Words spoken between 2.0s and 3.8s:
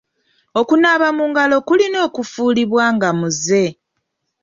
kufuulibwa nga muze.